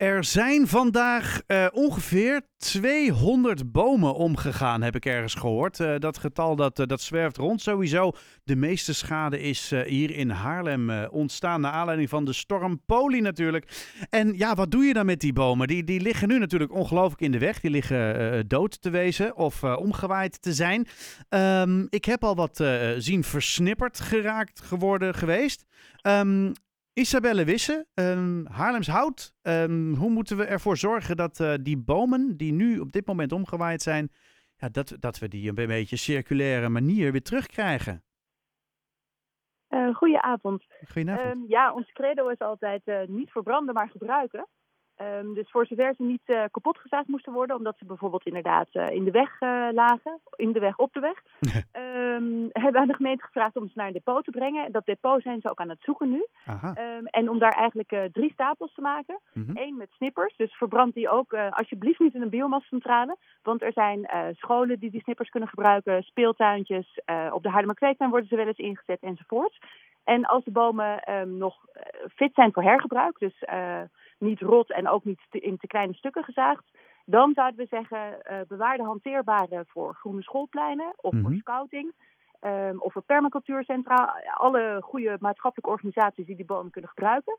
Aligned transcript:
Er 0.00 0.24
zijn 0.24 0.68
vandaag 0.68 1.42
uh, 1.46 1.66
ongeveer 1.72 2.42
200 2.56 3.72
bomen 3.72 4.14
omgegaan, 4.14 4.82
heb 4.82 4.96
ik 4.96 5.06
ergens 5.06 5.34
gehoord. 5.34 5.78
Uh, 5.78 5.94
dat 5.98 6.18
getal 6.18 6.56
dat, 6.56 6.78
uh, 6.78 6.86
dat 6.86 7.00
zwerft 7.00 7.36
rond 7.36 7.60
sowieso. 7.60 8.12
De 8.44 8.56
meeste 8.56 8.94
schade 8.94 9.40
is 9.40 9.72
hier 9.86 10.10
in 10.10 10.30
Haarlem 10.30 10.90
ontstaan 11.10 11.60
naar 11.60 11.72
aanleiding 11.72 12.08
van 12.08 12.24
de 12.24 12.32
storm 12.32 12.80
Poli 12.86 13.20
natuurlijk. 13.20 13.94
En 14.10 14.36
ja, 14.36 14.54
wat 14.54 14.70
doe 14.70 14.84
je 14.84 14.92
dan 14.92 15.06
met 15.06 15.20
die 15.20 15.32
bomen? 15.32 15.66
Die, 15.66 15.84
die 15.84 16.00
liggen 16.00 16.28
nu 16.28 16.38
natuurlijk 16.38 16.72
ongelooflijk 16.72 17.20
in 17.20 17.32
de 17.32 17.38
weg. 17.38 17.60
Die 17.60 17.70
liggen 17.70 18.48
dood 18.48 18.82
te 18.82 18.90
wezen 18.90 19.36
of 19.36 19.64
omgewaaid 19.64 20.42
te 20.42 20.52
zijn. 20.52 20.86
Um, 21.28 21.86
ik 21.90 22.04
heb 22.04 22.24
al 22.24 22.34
wat 22.34 22.64
zien 22.98 23.24
versnipperd 23.24 24.00
geraakt 24.00 24.60
geworden 24.60 25.14
geweest. 25.14 25.64
Um, 26.02 26.52
Isabelle 26.92 27.44
Wisse, 27.44 27.86
um, 27.94 28.46
Haarlems 28.46 28.88
Hout. 28.88 29.34
Um, 29.42 29.94
hoe 29.94 30.10
moeten 30.10 30.36
we 30.36 30.44
ervoor 30.44 30.76
zorgen 30.76 31.16
dat 31.16 31.40
uh, 31.40 31.54
die 31.60 31.78
bomen 31.78 32.36
die 32.36 32.52
nu 32.52 32.78
op 32.78 32.92
dit 32.92 33.06
moment 33.06 33.32
omgewaaid 33.32 33.82
zijn, 33.82 34.10
ja, 34.56 34.68
dat, 34.68 34.96
dat 35.00 35.18
we 35.18 35.28
die 35.28 35.50
op 35.50 35.58
een 35.58 35.66
beetje 35.66 35.96
circulaire 35.96 36.68
manier 36.68 37.12
weer 37.12 37.22
terugkrijgen? 37.22 38.02
Uh, 39.70 39.94
goedenavond. 39.94 40.64
Goedenavond. 40.92 41.34
Um, 41.34 41.44
ja, 41.48 41.72
ons 41.72 41.92
credo 41.92 42.28
is 42.28 42.38
altijd 42.38 42.82
uh, 42.84 43.06
niet 43.06 43.30
verbranden, 43.30 43.74
maar 43.74 43.90
gebruiken. 43.90 44.48
Um, 45.02 45.34
dus 45.34 45.50
voor 45.50 45.66
zover 45.66 45.94
ze 45.96 46.02
niet 46.02 46.22
uh, 46.26 46.44
kapot 46.50 46.78
gezaagd 46.78 47.08
moesten 47.08 47.32
worden, 47.32 47.56
omdat 47.56 47.76
ze 47.78 47.84
bijvoorbeeld 47.84 48.26
inderdaad 48.26 48.68
uh, 48.72 48.88
in 48.88 49.04
de 49.04 49.10
weg 49.10 49.40
uh, 49.40 49.68
lagen, 49.72 50.20
in 50.36 50.52
de 50.52 50.60
weg 50.60 50.76
op 50.76 50.92
de 50.92 51.00
weg, 51.00 51.22
um, 51.40 52.48
hebben 52.62 52.72
we 52.72 52.78
aan 52.78 52.86
de 52.86 52.94
gemeente 52.94 53.24
gevraagd 53.24 53.56
om 53.56 53.66
ze 53.66 53.72
naar 53.74 53.86
een 53.86 53.92
depot 53.92 54.24
te 54.24 54.30
brengen. 54.30 54.72
Dat 54.72 54.86
depot 54.86 55.22
zijn 55.22 55.40
ze 55.40 55.50
ook 55.50 55.60
aan 55.60 55.68
het 55.68 55.82
zoeken 55.82 56.10
nu. 56.10 56.26
Um, 56.46 57.06
en 57.06 57.28
om 57.28 57.38
daar 57.38 57.52
eigenlijk 57.52 58.10
drie 58.12 58.32
stapels 58.32 58.74
te 58.74 58.80
maken. 58.80 59.20
Mm 59.32 59.44
-hmm. 59.44 59.56
Eén 59.56 59.76
met 59.76 59.90
snippers, 59.90 60.36
dus 60.36 60.54
verbrand 60.54 60.94
die 60.94 61.08
ook 61.08 61.34
alsjeblieft 61.34 62.00
niet 62.00 62.14
in 62.14 62.22
een 62.22 62.30
biomassacentrale. 62.30 63.16
Want 63.42 63.62
er 63.62 63.72
zijn 63.72 64.10
scholen 64.36 64.78
die 64.78 64.90
die 64.90 65.02
snippers 65.02 65.28
kunnen 65.28 65.48
gebruiken, 65.48 66.02
speeltuintjes, 66.02 67.00
op 67.30 67.42
de 67.42 67.48
Haarlemmerkweektuin 67.48 68.10
worden 68.10 68.28
ze 68.28 68.36
wel 68.36 68.46
eens 68.46 68.56
ingezet 68.56 69.00
enzovoorts. 69.00 69.58
En 70.04 70.24
als 70.24 70.44
de 70.44 70.50
bomen 70.50 71.02
nog 71.38 71.56
fit 72.14 72.34
zijn 72.34 72.52
voor 72.52 72.62
hergebruik, 72.62 73.18
dus 73.18 73.44
niet 74.20 74.40
rot 74.40 74.72
en 74.72 74.88
ook 74.88 75.04
niet 75.04 75.20
te, 75.30 75.40
in 75.40 75.56
te 75.56 75.66
kleine 75.66 75.94
stukken 75.94 76.24
gezaagd. 76.24 76.64
Dan 77.04 77.32
zouden 77.34 77.60
we 77.60 77.66
zeggen, 77.70 78.18
uh, 78.30 78.40
bewaar 78.48 78.76
de 78.76 78.82
hanteerbare 78.82 79.64
voor 79.68 79.94
groene 79.94 80.22
schoolpleinen 80.22 80.92
of 80.96 81.12
mm 81.12 81.18
-hmm. 81.18 81.28
voor 81.28 81.38
scouting. 81.38 81.92
Um, 82.40 82.80
of 82.80 82.92
voor 82.92 83.02
permacultuurcentra. 83.02 84.14
Alle 84.34 84.78
goede 84.82 85.16
maatschappelijke 85.20 85.70
organisaties 85.70 86.26
die 86.26 86.36
die 86.36 86.44
bomen 86.44 86.70
kunnen 86.70 86.90
gebruiken. 86.90 87.38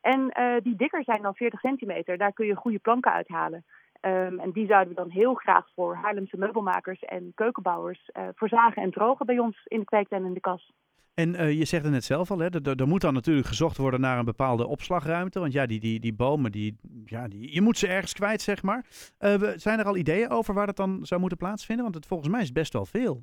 En 0.00 0.32
uh, 0.40 0.54
die 0.62 0.76
dikker 0.76 1.04
zijn 1.04 1.22
dan 1.22 1.34
40 1.34 1.60
centimeter. 1.60 2.18
Daar 2.18 2.32
kun 2.32 2.46
je 2.46 2.54
goede 2.54 2.78
planken 2.78 3.12
uithalen. 3.12 3.64
Um, 4.00 4.40
en 4.40 4.50
die 4.50 4.66
zouden 4.66 4.88
we 4.88 5.00
dan 5.00 5.10
heel 5.10 5.34
graag 5.34 5.68
voor 5.74 5.94
Haarlemse 5.94 6.36
meubelmakers 6.36 7.00
en 7.00 7.32
keukenbouwers 7.34 8.10
uh, 8.12 8.28
verzagen 8.34 8.82
en 8.82 8.90
drogen 8.90 9.26
bij 9.26 9.38
ons 9.38 9.60
in 9.64 9.78
de 9.78 9.84
kweektuin 9.84 10.24
en 10.24 10.34
de 10.34 10.40
kas. 10.40 10.72
En 11.18 11.34
uh, 11.34 11.58
je 11.58 11.64
zegt 11.64 11.82
het 11.82 11.92
net 11.92 12.04
zelf 12.04 12.30
al, 12.30 12.38
hè, 12.38 12.48
er, 12.48 12.80
er, 12.80 12.88
moet 12.88 13.00
dan 13.00 13.14
natuurlijk 13.14 13.46
gezocht 13.46 13.76
worden 13.76 14.00
naar 14.00 14.18
een 14.18 14.24
bepaalde 14.24 14.66
opslagruimte. 14.66 15.40
Want 15.40 15.52
ja, 15.52 15.66
die, 15.66 15.80
die, 15.80 16.00
die 16.00 16.14
bomen, 16.14 16.52
die, 16.52 16.76
ja, 17.04 17.28
die, 17.28 17.54
je 17.54 17.60
moet 17.60 17.78
ze 17.78 17.88
ergens 17.88 18.12
kwijt, 18.12 18.40
zeg 18.40 18.62
maar. 18.62 18.84
Uh, 19.20 19.34
zijn 19.54 19.78
er 19.78 19.84
al 19.84 19.96
ideeën 19.96 20.30
over 20.30 20.54
waar 20.54 20.66
dat 20.66 20.76
dan 20.76 20.98
zou 21.02 21.20
moeten 21.20 21.38
plaatsvinden? 21.38 21.84
Want 21.84 21.96
het, 21.96 22.06
volgens 22.06 22.28
mij 22.28 22.40
is 22.40 22.46
het 22.46 22.54
best 22.54 22.72
wel 22.72 22.86
veel. 22.86 23.22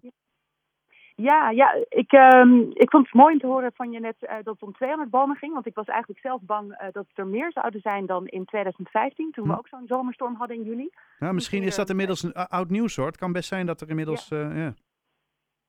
Ja, 1.15 1.49
ja 1.49 1.85
ik, 1.89 2.11
um, 2.11 2.71
ik 2.73 2.89
vond 2.89 3.05
het 3.05 3.13
mooi 3.13 3.33
om 3.33 3.39
te 3.39 3.47
horen 3.47 3.71
van 3.73 3.91
je 3.91 3.99
net 3.99 4.15
uh, 4.19 4.29
dat 4.29 4.53
het 4.53 4.61
om 4.61 4.73
200 4.73 5.09
bomen 5.09 5.35
ging. 5.35 5.53
Want 5.53 5.65
ik 5.65 5.75
was 5.75 5.87
eigenlijk 5.87 6.19
zelf 6.19 6.41
bang 6.41 6.77
dat 6.91 7.05
het 7.07 7.17
er 7.17 7.27
meer 7.27 7.51
zouden 7.51 7.81
zijn 7.81 8.05
dan 8.05 8.27
in 8.27 8.45
2015. 8.45 9.31
Toen 9.31 9.45
hm. 9.45 9.51
we 9.51 9.57
ook 9.57 9.67
zo'n 9.67 9.87
zomerstorm 9.87 10.35
hadden 10.35 10.57
in 10.57 10.63
juni. 10.63 10.89
Nou, 11.19 11.33
misschien 11.33 11.63
is 11.63 11.75
dat 11.75 11.89
inmiddels 11.89 12.23
een 12.23 12.33
oud 12.33 12.69
nieuws 12.69 12.95
hoor. 12.95 13.05
Het 13.05 13.17
kan 13.17 13.31
best 13.31 13.47
zijn 13.47 13.65
dat 13.65 13.81
er 13.81 13.89
inmiddels... 13.89 14.27
Ja, 14.27 14.53
ja. 14.53 14.73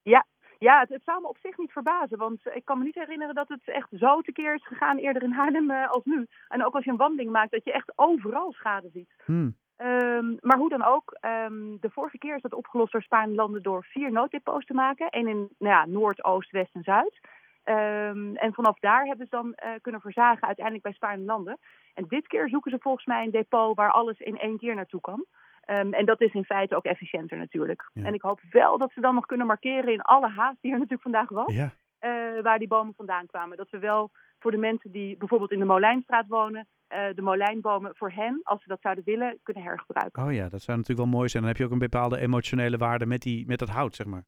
ja 0.03 0.27
ja, 0.59 0.81
het, 0.81 0.89
het, 0.89 1.05
zou 1.05 1.21
me 1.21 1.29
op 1.29 1.39
zich 1.39 1.59
niet 1.59 1.73
verbazen, 1.73 2.19
want 2.19 2.41
ik 2.55 2.65
kan 2.65 2.79
me 2.79 2.85
niet 2.85 2.95
herinneren 2.95 3.35
dat 3.35 3.49
het 3.49 3.69
echt 3.69 3.89
zo 3.93 4.21
tekeer 4.21 4.55
is 4.55 4.67
gegaan 4.67 4.99
eerder 4.99 5.23
in 5.23 5.33
Haarlem 5.33 5.71
uh, 5.71 5.91
als 5.91 6.05
nu. 6.05 6.27
En 6.49 6.65
ook 6.65 6.75
als 6.75 6.85
je 6.85 6.91
een 6.91 6.97
wandeling 6.97 7.31
maakt, 7.31 7.51
dat 7.51 7.65
je 7.65 7.73
echt 7.73 7.93
overal 7.95 8.53
schade 8.53 8.89
ziet. 8.93 9.15
Hmm. 9.25 9.57
Um, 9.79 10.37
maar 10.41 10.59
hoe 10.59 10.69
dan 10.69 10.83
ook, 10.83 11.17
um, 11.21 11.77
de 11.81 11.91
vorige 11.91 12.19
keer 12.19 12.37
is 12.37 12.43
dat 12.43 12.55
opgelost 12.55 12.93
door 12.93 13.03
Spaanlanden 13.03 13.63
door 13.63 13.85
vier 13.85 14.13
nooddepots 14.13 14.67
te 14.67 14.75
maken. 14.75 15.11
één 15.11 15.29
in 15.29 15.49
nou 15.59 15.75
ja, 15.75 15.87
Noord, 15.87 16.25
Oost, 16.25 16.51
West 16.51 16.75
en 16.75 16.83
Zuid. 16.83 17.21
Um, 17.65 18.37
en 18.37 18.53
vanaf 18.53 18.79
daar 18.79 19.05
hebben 19.05 19.27
ze 19.27 19.37
dan 19.37 19.47
uh, 19.47 19.71
kunnen 19.83 20.01
verzagen 20.01 20.47
uiteindelijk 20.47 20.85
bij 20.85 20.93
Spaanlanden. 20.93 21.59
En 21.95 22.05
dit 22.09 22.27
keer 22.27 22.49
zoeken 22.49 22.71
ze 22.71 22.79
volgens 22.81 23.05
mij 23.05 23.25
een 23.25 23.31
depot 23.31 23.77
waar 23.77 23.91
alles 23.91 24.19
in 24.19 24.39
één 24.39 24.59
keer 24.59 24.75
naartoe 24.75 25.01
kan. 25.01 25.25
Um, 25.67 25.93
en 25.93 26.05
dat 26.05 26.21
is 26.21 26.33
in 26.33 26.45
feite 26.45 26.77
ook 26.77 26.85
efficiënter 26.85 27.39
natuurlijk. 27.39 27.91
Ja. 27.93 28.05
En 28.05 28.15
ik 28.15 28.23
hoop 28.23 28.41
wel 28.51 28.79
dat 28.79 28.93
ze 28.93 29.01
dan 29.01 29.15
nog 29.15 29.27
kunnen 29.27 29.47
markeren 29.47 29.93
in 29.93 30.03
alle 30.03 30.29
haast 30.29 30.57
die 30.61 30.71
er 30.73 30.79
natuurlijk 30.79 31.03
vandaag 31.03 31.29
was. 31.29 31.55
Ja. 31.55 31.71
Uh, 32.01 32.43
waar 32.43 32.59
die 32.59 32.69
bomen 32.69 32.95
vandaan 32.95 33.27
kwamen. 33.27 33.57
Dat 33.57 33.71
we 33.71 33.79
wel 33.79 34.11
voor 34.39 34.51
de 34.51 34.57
mensen 34.57 34.91
die 34.93 35.17
bijvoorbeeld 35.17 35.53
in 35.53 35.59
de 35.59 35.65
Molijnstraat 35.65 36.27
wonen, 36.27 36.69
uh, 36.89 37.15
de 37.15 37.23
molijnbomen 37.23 37.97
voor 37.97 38.11
hen, 38.11 38.41
als 38.43 38.63
ze 38.63 38.69
dat 38.69 38.81
zouden 38.81 39.05
willen, 39.05 39.39
kunnen 39.43 39.63
hergebruiken. 39.63 40.23
Oh 40.23 40.33
ja, 40.33 40.49
dat 40.49 40.63
zou 40.63 40.79
natuurlijk 40.79 41.09
wel 41.09 41.19
mooi 41.19 41.29
zijn. 41.29 41.43
Dan 41.43 41.53
heb 41.53 41.61
je 41.61 41.67
ook 41.67 41.73
een 41.73 41.89
bepaalde 41.89 42.19
emotionele 42.19 42.77
waarde 42.77 43.07
met, 43.07 43.23
die, 43.23 43.47
met 43.47 43.59
dat 43.59 43.69
hout, 43.69 43.95
zeg 43.95 44.07
maar. 44.07 44.25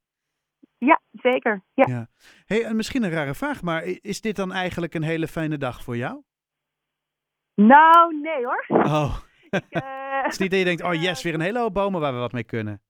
Ja, 0.78 1.00
zeker. 1.10 1.62
Ja. 1.74 1.86
ja. 1.88 2.06
Hey, 2.44 2.64
en 2.64 2.76
misschien 2.76 3.02
een 3.02 3.10
rare 3.10 3.34
vraag, 3.34 3.62
maar 3.62 3.82
is 3.84 4.20
dit 4.20 4.36
dan 4.36 4.52
eigenlijk 4.52 4.94
een 4.94 5.02
hele 5.02 5.28
fijne 5.28 5.58
dag 5.58 5.82
voor 5.82 5.96
jou? 5.96 6.22
Nou, 7.54 8.20
nee 8.20 8.44
hoor. 8.44 8.64
Oh. 8.68 9.16
Ik, 9.50 9.64
uh, 9.70 10.22
het 10.22 10.32
is 10.32 10.38
niet 10.38 10.50
dat 10.50 10.58
je 10.58 10.64
denkt, 10.64 10.82
oh 10.82 10.94
yes, 10.94 11.22
weer 11.22 11.34
een 11.34 11.40
hele 11.40 11.58
hoop 11.58 11.74
bomen 11.74 12.00
waar 12.00 12.12
we 12.12 12.18
wat 12.18 12.32
mee 12.32 12.44
kunnen. 12.44 12.80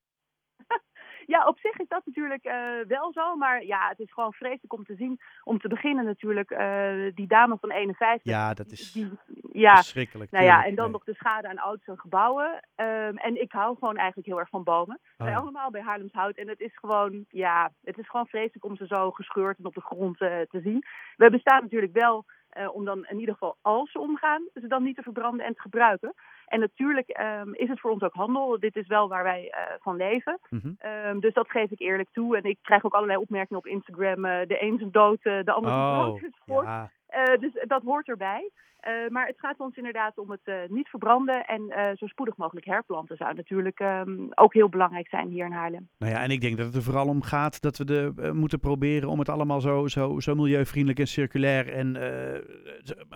Ja, 1.27 1.47
op 1.47 1.59
zich 1.59 1.79
is 1.79 1.89
dat 1.89 2.03
natuurlijk 2.05 2.47
uh, 2.47 2.53
wel 2.87 3.13
zo. 3.13 3.37
Maar 3.37 3.65
ja, 3.65 3.89
het 3.89 3.99
is 3.99 4.13
gewoon 4.13 4.33
vreselijk 4.33 4.73
om 4.73 4.85
te 4.85 4.95
zien. 4.95 5.21
Om 5.45 5.59
te 5.59 5.69
beginnen 5.69 6.05
natuurlijk, 6.05 6.51
uh, 6.51 7.11
die 7.15 7.27
dame 7.27 7.57
van 7.61 7.71
51. 7.71 8.33
Ja, 8.33 8.55
dat 8.55 8.71
is 8.71 8.93
die, 8.93 9.11
ja, 9.53 9.75
verschrikkelijk. 9.75 10.31
Nou 10.31 10.45
ja, 10.45 10.65
en 10.65 10.75
dan 10.75 10.85
nee. 10.85 10.93
nog 10.93 11.05
de 11.05 11.15
schade 11.15 11.49
aan 11.49 11.59
auto's 11.59 11.87
en 11.87 11.99
gebouwen. 11.99 12.65
Um, 12.77 13.17
en 13.17 13.41
ik 13.41 13.53
hou 13.53 13.77
gewoon 13.79 13.97
eigenlijk 13.97 14.29
heel 14.29 14.39
erg 14.39 14.49
van 14.49 14.65
bomen. 14.65 15.01
Oh, 15.17 15.27
Wij 15.27 15.37
allemaal 15.37 15.71
bij 15.71 15.83
Haarlems 15.83 16.13
Hout. 16.13 16.37
En 16.37 16.49
het 16.49 16.61
is 16.61 16.77
gewoon, 16.79 17.25
ja, 17.29 17.73
het 17.83 17.99
is 17.99 18.09
gewoon 18.09 18.27
vreselijk 18.27 18.65
om 18.65 18.77
ze 18.77 18.87
zo 18.87 19.11
gescheurd 19.11 19.59
en 19.59 19.67
op 19.67 19.75
de 19.75 19.81
grond 19.81 20.21
uh, 20.21 20.41
te 20.41 20.61
zien. 20.61 20.85
We 21.17 21.31
bestaan 21.31 21.63
natuurlijk 21.63 21.93
wel 21.93 22.25
uh, 22.59 22.75
om 22.75 22.85
dan 22.85 23.07
in 23.07 23.19
ieder 23.19 23.35
geval 23.35 23.57
als 23.63 23.93
ze 23.93 23.99
omgaan, 23.99 24.43
ze 24.55 24.67
dan 24.67 24.83
niet 24.83 24.97
te 24.97 25.03
verbranden 25.03 25.47
en 25.47 25.55
te 25.55 25.61
gebruiken. 25.61 26.15
En 26.47 26.61
natuurlijk 26.61 27.21
um, 27.21 27.55
is 27.55 27.69
het 27.69 27.81
voor 27.81 27.91
ons 27.91 28.03
ook 28.03 28.15
handel. 28.15 28.59
Dit 28.59 28.77
is 28.77 28.87
wel 28.87 29.09
waar 29.09 29.23
wij 29.23 29.45
uh, 29.45 29.75
van 29.81 29.97
leven. 29.97 30.39
Mhm. 30.51 30.73
Um, 31.07 31.21
dus 31.21 31.35
dat 31.35 31.51
geef 31.51 31.71
ik 31.71 31.81
eerlijk 31.81 32.09
toe. 32.13 32.37
En 32.37 32.45
ik 32.45 32.59
krijg 32.63 32.85
ook 32.85 32.95
allerlei 32.95 33.19
opmerkingen 33.19 33.63
op 33.63 33.67
Instagram. 33.67 34.25
Uh, 34.25 34.41
de 34.47 34.63
een 34.63 34.81
is 34.81 34.91
dood, 34.91 35.23
de 35.23 35.53
ander 35.53 35.71
is 35.71 35.77
Oh, 35.79 36.05
dood. 36.47 36.65
ja. 36.67 36.91
Uh, 37.17 37.41
dus 37.41 37.65
dat 37.67 37.83
hoort 37.83 38.09
erbij. 38.09 38.51
Uh, 38.89 39.09
maar 39.09 39.27
het 39.27 39.39
gaat 39.39 39.59
ons 39.59 39.77
inderdaad 39.77 40.19
om 40.19 40.31
het 40.31 40.41
uh, 40.45 40.55
niet 40.69 40.89
verbranden 40.89 41.47
en 41.47 41.97
zo 41.97 42.07
spoedig 42.07 42.37
mogelijk 42.37 42.67
herplanten 42.67 43.17
zou 43.17 43.35
natuurlijk 43.35 43.81
um, 43.81 44.29
ook 44.35 44.55
heel 44.55 44.69
belangrijk 44.69 45.09
zijn 45.09 45.29
hier 45.29 45.45
in 45.45 45.53
Haarlem. 45.53 45.89
Nou 45.99 46.13
ja, 46.13 46.23
en 46.23 46.31
ik 46.31 46.41
denk 46.41 46.57
dat 46.57 46.67
het 46.67 46.75
er 46.75 46.83
vooral 46.83 47.09
om 47.09 47.23
gaat 47.23 47.61
dat 47.61 47.77
we 47.77 47.85
de, 47.85 48.31
moeten 48.33 48.61
proberen 48.61 49.09
om 49.09 49.19
het 49.19 49.29
allemaal 49.29 49.61
zo, 49.61 49.87
zo, 49.87 50.21
zo 50.21 50.35
milieuvriendelijk 50.35 50.99
en 51.01 51.09
circulair 51.09 51.73
en 51.73 51.97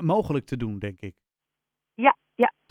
mogelijk 0.00 0.46
te 0.46 0.56
doen, 0.56 0.78
denk 0.78 1.00
ik. 1.00 1.14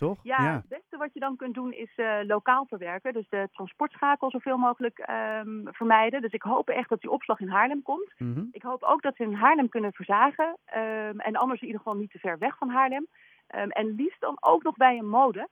Toch? 0.08 0.20
Ja, 0.24 0.44
ja. 0.44 0.54
het 0.54 0.68
beste 0.68 0.98
wat 0.98 1.14
je 1.14 1.20
dan 1.20 1.36
kunt 1.36 1.54
doen 1.54 1.74
is 1.74 1.92
uh, 1.96 2.20
lokaal 2.24 2.66
verwerken. 2.66 3.14
Dus 3.14 3.30
de 3.30 3.48
transportschakel 3.52 4.30
zoveel 4.30 4.58
mogelijk 4.58 4.98
um, 5.10 5.68
vermijden. 5.72 6.22
Dus 6.22 6.32
ik 6.32 6.42
hoop 6.42 6.70
echt 6.70 6.90
dat 6.90 7.02
die 7.02 7.10
opslag 7.10 7.40
in 7.40 7.50
Haarlem 7.50 7.82
komt. 7.82 8.14
Mm 8.18 8.34
-hmm. 8.34 8.48
Ik 8.52 8.62
hoop 8.62 8.84
ook 8.84 9.02
dat 9.02 9.18
we 9.18 9.24
in 9.24 9.34
Haarlem 9.34 9.70
kunnen 9.70 9.94
verzagen. 9.94 10.58
Um, 10.76 11.20
en 11.20 11.36
anders 11.36 11.62
in 11.62 11.68
ieder 11.68 11.82
geval 11.82 12.00
niet 12.00 12.12
te 12.12 12.20
ver 12.20 12.38
weg 12.38 12.58
van 12.58 12.70
Haarlem. 12.70 13.08
Um, 13.56 13.70
en 13.70 13.96
liefst 13.96 14.22
dan 14.22 14.38
ook 14.40 14.64
nog 14.64 14.76
bij 14.76 14.98
een 14.98 15.10
molen. 15.10 15.50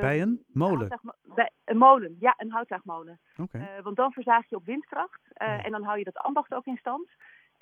bij 0.00 0.20
een 0.20 0.44
molen? 0.46 1.00
Bij 1.22 1.50
een 1.64 1.78
molen, 1.78 2.16
ja, 2.20 2.34
een 2.36 2.52
houtzaagmolen. 2.52 3.20
Okay. 3.36 3.60
Uh, 3.60 3.82
want 3.82 3.96
dan 3.96 4.12
verzaag 4.12 4.48
je 4.48 4.56
op 4.56 4.64
windkracht. 4.64 5.20
Uh, 5.42 5.48
Oh. 5.48 5.64
En 5.64 5.70
dan 5.70 5.82
hou 5.82 5.98
je 5.98 6.04
dat 6.04 6.16
ambacht 6.16 6.54
ook 6.54 6.66
in 6.66 6.76
stand. 6.76 7.08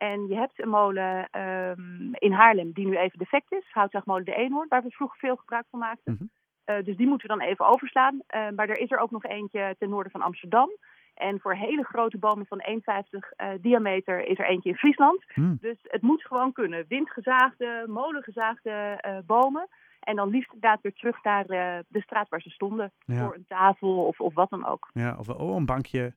En 0.00 0.26
je 0.28 0.34
hebt 0.34 0.62
een 0.62 0.68
molen 0.68 1.28
um, 1.40 2.10
in 2.12 2.32
Haarlem 2.32 2.72
die 2.72 2.86
nu 2.86 2.96
even 2.96 3.18
defect 3.18 3.52
is. 3.52 3.70
Houtzaagmolen 3.70 4.24
de 4.24 4.34
Eenhoorn, 4.34 4.68
waar 4.68 4.82
we 4.82 4.90
vroeger 4.90 5.18
veel 5.18 5.36
gebruik 5.36 5.66
van 5.70 5.78
maakten. 5.78 6.12
Mm 6.12 6.18
-hmm. 6.18 6.76
uh, 6.76 6.84
dus 6.84 6.96
die 6.96 7.06
moeten 7.06 7.28
we 7.28 7.36
dan 7.36 7.46
even 7.46 7.66
overslaan. 7.66 8.14
Uh, 8.14 8.48
maar 8.56 8.68
er 8.68 8.78
is 8.78 8.90
er 8.90 8.98
ook 8.98 9.10
nog 9.10 9.24
eentje 9.24 9.74
ten 9.78 9.88
noorden 9.88 10.12
van 10.12 10.22
Amsterdam. 10.22 10.70
En 11.14 11.40
voor 11.40 11.54
hele 11.54 11.84
grote 11.84 12.18
bomen 12.18 12.46
van 12.46 12.62
1,50 12.68 12.74
uh, 12.76 13.48
diameter 13.60 14.20
is 14.26 14.38
er 14.38 14.46
eentje 14.46 14.68
in 14.68 14.76
Friesland. 14.76 15.24
Mm. 15.34 15.58
Dus 15.60 15.76
het 15.82 16.02
moet 16.02 16.26
gewoon 16.26 16.52
kunnen. 16.52 16.84
Windgezaagde, 16.88 17.84
molengezaagde 17.88 19.00
bomen. 19.26 19.68
En 20.00 20.16
dan 20.16 20.28
liefst 20.28 20.52
inderdaad 20.52 20.80
weer 20.82 20.94
terug 20.94 21.22
naar 21.22 21.46
de 21.88 22.00
straat 22.00 22.28
waar 22.28 22.40
ze 22.40 22.50
stonden. 22.50 22.92
Ja. 23.04 23.24
Voor 23.24 23.34
een 23.34 23.46
tafel 23.48 24.06
of, 24.06 24.20
of 24.20 24.34
wat 24.34 24.50
dan 24.50 24.66
ook. 24.66 24.90
Ja, 24.92 25.16
of 25.18 25.28
oh, 25.28 25.56
een 25.56 25.66
bankje. 25.66 26.14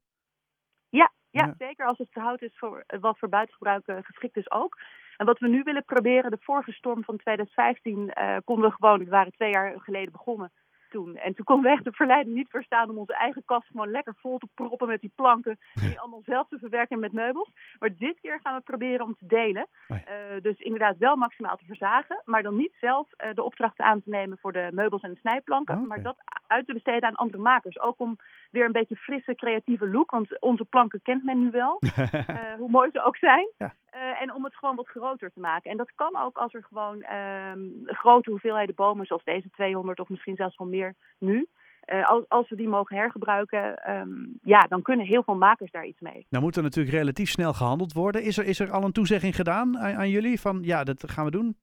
Ja, 0.90 1.12
Ja, 1.42 1.54
zeker 1.58 1.86
als 1.86 1.98
het 1.98 2.14
hout 2.14 2.42
is 2.42 2.58
voor, 2.58 2.84
wat 3.00 3.20
voor 3.20 3.30
buitengebruik 3.30 3.88
eh, 3.88 3.98
geschikt 4.02 4.38
is 4.38 4.52
ook. 4.52 4.80
En 5.18 5.26
wat 5.26 5.40
we 5.40 5.48
nu 5.48 5.64
willen 5.64 5.86
proberen, 5.86 6.32
de 6.32 6.38
vorige 6.42 6.72
storm 6.72 7.04
van 7.04 7.18
2015 7.18 8.14
eh, 8.14 8.38
konden 8.44 8.70
we 8.70 8.76
gewoon, 8.76 9.00
we 9.00 9.10
waren 9.10 9.32
twee 9.32 9.52
jaar 9.52 9.80
geleden 9.80 10.12
begonnen 10.12 10.52
toen. 10.94 11.16
En 11.18 11.34
toen 11.36 11.46
konden 11.46 11.66
we 11.66 11.76
echt 11.76 11.84
de 11.84 11.92
verleiding 11.92 12.36
niet 12.36 12.50
verstaan 12.50 12.90
om 12.90 12.98
onze 12.98 13.16
eigen 13.16 13.44
kast 13.46 13.68
gewoon 13.68 13.92
lekker 13.92 14.16
vol 14.18 14.38
te 14.38 14.48
proppen 14.54 14.88
met 14.88 15.02
die 15.02 15.12
planken. 15.16 15.58
En 15.74 15.88
die 15.88 16.00
allemaal 16.02 16.22
zelf 16.26 16.48
te 16.48 16.58
verwerken 16.58 17.00
met 17.00 17.12
meubels. 17.12 17.52
Maar 17.80 17.96
dit 17.98 18.20
keer 18.22 18.40
gaan 18.44 18.56
we 18.56 18.62
proberen 18.62 19.06
om 19.06 19.16
te 19.16 19.26
delen. 19.28 19.68
Oh 19.88 19.98
Eh, 19.98 20.42
dus 20.42 20.60
inderdaad 20.60 20.98
wel 20.98 21.16
maximaal 21.16 21.58
te 21.58 21.66
verzagen. 21.66 22.22
Maar 22.26 22.44
dan 22.44 22.56
niet 22.56 22.76
zelf 22.80 23.08
eh, 23.12 23.34
de 23.34 23.44
opdracht 23.44 23.80
aan 23.80 24.02
te 24.02 24.10
nemen 24.10 24.38
voor 24.38 24.52
de 24.52 24.70
meubels 24.72 25.02
en 25.02 25.12
de 25.12 25.20
snijplanken. 25.20 25.78
Oh. 25.78 25.88
Maar 25.88 26.02
dat 26.02 26.18
uit 26.48 26.68
te 26.68 26.74
besteden 26.74 27.10
aan 27.10 27.16
andere 27.16 27.42
makers. 27.42 27.80
Ook 27.80 28.00
om 28.00 28.18
weer 28.52 28.66
een 28.66 28.72
beetje 28.72 28.96
frisse, 28.96 29.36
creatieve 29.36 29.88
look. 29.88 30.12
Want 30.12 30.40
onze 30.42 30.66
planken 30.66 31.02
kent 31.02 31.24
men 31.24 31.40
nu 31.40 31.52
wel. 31.52 31.80
Eh, 32.24 32.54
hoe 32.58 32.70
mooi 32.70 32.90
ze 32.92 33.04
ook 33.04 33.18
zijn. 33.18 33.48
Ja. 33.58 33.74
Eh, 33.94 34.22
en 34.22 34.34
om 34.34 34.44
het 34.44 34.56
gewoon 34.56 34.76
wat 34.76 34.88
groter 34.88 35.32
te 35.34 35.40
maken. 35.40 35.72
En 35.72 35.78
dat 35.78 35.92
kan 35.96 36.18
ook 36.18 36.38
als 36.38 36.54
er 36.54 36.64
gewoon 36.64 37.02
ehm, 37.02 37.60
grote 37.86 38.30
hoeveelheden 38.30 38.76
bomen, 38.76 39.06
zoals 39.06 39.24
deze 39.24 39.50
200 39.50 40.00
of 40.00 40.10
misschien 40.10 40.36
zelfs 40.36 40.58
wel 40.58 40.68
meer 40.68 40.96
nu. 41.18 41.48
eh, 41.86 42.10
als, 42.10 42.24
als 42.30 42.50
we 42.50 42.56
die 42.56 42.68
mogen 42.68 42.96
hergebruiken, 42.96 43.78
ehm, 43.84 44.10
ja, 44.42 44.60
dan 44.60 44.82
kunnen 44.82 45.06
heel 45.06 45.24
veel 45.24 45.36
makers 45.36 45.72
daar 45.72 45.86
iets 45.86 46.00
mee. 46.00 46.26
Nou 46.30 46.44
moet 46.44 46.56
er 46.56 46.64
natuurlijk 46.64 46.96
relatief 46.96 47.30
snel 47.30 47.54
gehandeld 47.54 47.94
worden. 47.94 48.24
Is 48.24 48.38
er, 48.38 48.46
is 48.46 48.60
er 48.60 48.72
al 48.72 48.84
een 48.84 48.92
toezegging 48.92 49.36
gedaan 49.36 49.78
aan, 49.78 49.96
aan 49.96 50.10
jullie 50.10 50.40
van 50.40 50.60
ja, 50.62 50.84
dat 50.84 51.12
gaan 51.12 51.26
we 51.26 51.32
doen? 51.32 51.58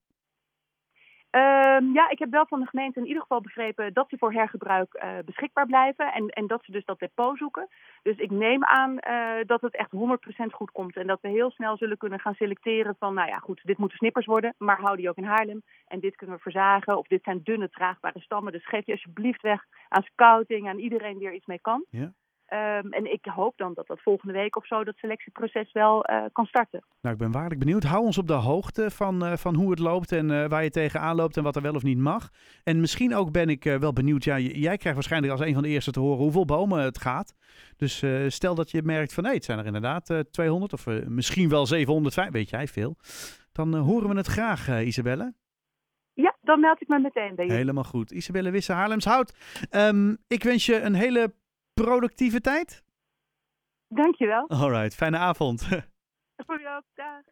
Ehm, 1.30 1.92
ja, 1.92 2.10
ik 2.10 2.18
heb 2.18 2.30
wel 2.30 2.46
van 2.46 2.60
de 2.60 2.66
gemeente 2.66 2.98
in 2.98 3.06
ieder 3.06 3.22
geval 3.22 3.40
begrepen 3.40 3.92
dat 3.92 4.08
ze 4.08 4.18
voor 4.18 4.32
hergebruik 4.32 4.94
eh, 4.94 5.18
beschikbaar 5.24 5.66
blijven. 5.66 6.12
En, 6.12 6.28
en 6.28 6.46
dat 6.46 6.64
ze 6.64 6.72
dus 6.72 6.84
dat 6.84 6.98
depot 6.98 7.38
zoeken. 7.38 7.68
Dus 8.02 8.16
ik 8.16 8.30
neem 8.30 8.64
aan 8.64 8.98
eh, 8.98 9.46
dat 9.46 9.60
het 9.60 9.76
echt 9.76 9.90
100% 9.90 9.98
goed 10.50 10.70
komt. 10.70 10.96
En 10.96 11.06
dat 11.06 11.20
we 11.20 11.28
heel 11.28 11.50
snel 11.50 11.76
zullen 11.76 11.96
kunnen 11.96 12.20
gaan 12.20 12.34
selecteren 12.34 12.96
van, 12.98 13.14
nou 13.14 13.28
ja, 13.28 13.38
goed, 13.38 13.60
dit 13.64 13.78
moeten 13.78 13.98
snippers 13.98 14.26
worden. 14.26 14.54
Maar 14.58 14.80
hou 14.80 14.96
die 14.96 15.08
ook 15.08 15.16
in 15.16 15.24
Haarlem. 15.24 15.62
En 15.86 16.00
dit 16.00 16.16
kunnen 16.16 16.36
we 16.36 16.42
verzagen. 16.42 16.98
Of 16.98 17.06
dit 17.06 17.22
zijn 17.22 17.40
dunne, 17.42 17.70
traagbare 17.70 18.20
stammen. 18.20 18.52
Dus 18.52 18.66
geef 18.66 18.84
die 18.84 18.94
alsjeblieft 18.94 19.42
weg 19.42 19.64
aan 19.88 20.02
scouting, 20.02 20.68
aan 20.68 20.78
iedereen 20.78 21.18
die 21.18 21.26
er 21.26 21.34
iets 21.34 21.46
mee 21.46 21.60
kan. 21.60 21.84
Ja. 21.90 22.12
Ehm, 22.50 22.86
en 22.90 23.12
ik 23.12 23.24
hoop 23.24 23.56
dan 23.56 23.74
dat 23.74 23.86
dat 23.86 24.00
volgende 24.00 24.32
week 24.32 24.56
of 24.56 24.66
zo 24.66 24.84
dat 24.84 24.96
selectieproces 24.96 25.72
wel 25.72 26.04
eh, 26.04 26.24
kan 26.32 26.46
starten. 26.46 26.84
Nou, 27.00 27.14
ik 27.14 27.20
ben 27.20 27.32
waarlijk 27.32 27.60
benieuwd. 27.60 27.82
Hou 27.82 28.04
ons 28.04 28.18
op 28.18 28.26
de 28.26 28.32
hoogte 28.32 28.90
van, 28.90 29.24
eh, 29.24 29.36
van 29.36 29.54
hoe 29.54 29.70
het 29.70 29.78
loopt 29.78 30.12
en 30.12 30.30
eh, 30.30 30.48
waar 30.48 30.62
je 30.62 30.70
tegenaan 30.70 31.16
loopt 31.16 31.36
en 31.36 31.42
wat 31.42 31.56
er 31.56 31.62
wel 31.62 31.74
of 31.74 31.82
niet 31.82 31.98
mag. 31.98 32.30
En 32.64 32.80
misschien 32.80 33.14
ook 33.14 33.32
ben 33.32 33.48
ik 33.48 33.64
wel 33.64 33.92
benieuwd. 33.92 34.24
Ja, 34.24 34.38
jij 34.38 34.76
krijgt 34.76 34.94
waarschijnlijk 34.94 35.32
als 35.32 35.40
een 35.40 35.54
van 35.54 35.62
de 35.62 35.68
eerste 35.68 35.90
te 35.90 36.00
horen 36.00 36.22
hoeveel 36.22 36.44
bomen 36.44 36.82
het 36.82 36.98
gaat. 36.98 37.34
Dus 37.76 38.04
stel 38.26 38.54
dat 38.54 38.70
je 38.70 38.82
merkt 38.82 39.14
van 39.14 39.24
nee, 39.24 39.34
het 39.34 39.44
zijn 39.44 39.58
er 39.58 39.66
inderdaad 39.66 40.10
eh, 40.10 40.18
200 40.18 40.72
of 40.72 40.86
misschien 41.08 41.48
wel 41.48 41.66
705, 41.66 42.30
weet 42.30 42.50
jij 42.50 42.66
veel. 42.66 42.96
Dan 43.52 43.74
horen 43.74 44.08
we 44.08 44.16
het 44.16 44.26
graag, 44.26 44.80
Isabelle. 44.80 45.34
Ja, 46.14 46.36
dan 46.40 46.60
meld 46.60 46.80
ik 46.80 46.88
me 46.88 46.98
meteen 46.98 47.34
bij 47.34 47.46
je. 47.46 47.52
Helemaal 47.52 47.84
goed. 47.84 48.10
Isabelle 48.10 48.50
Wisse, 48.50 48.72
Haarlems 48.72 49.04
Hout. 49.04 49.34
Ehm, 49.70 50.14
ik 50.28 50.42
wens 50.42 50.66
je 50.66 50.80
een 50.80 50.94
hele 50.94 51.34
productieve 51.82 52.40
tijd. 52.40 52.84
Dankjewel. 53.88 54.48
Alright, 54.48 54.94
fijne 54.94 55.18
avond. 55.18 55.62
Voor 56.46 56.60
jou 56.60 56.76
ook. 56.76 56.84
Dag. 56.94 57.22